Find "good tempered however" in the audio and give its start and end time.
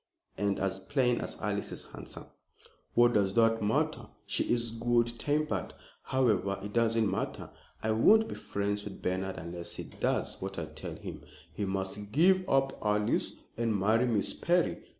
4.71-6.59